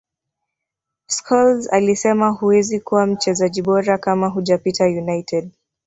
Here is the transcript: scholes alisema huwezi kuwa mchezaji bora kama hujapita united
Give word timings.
scholes 1.07 1.73
alisema 1.73 2.29
huwezi 2.29 2.79
kuwa 2.79 3.05
mchezaji 3.07 3.61
bora 3.61 3.97
kama 3.97 4.27
hujapita 4.27 4.85
united 4.85 5.51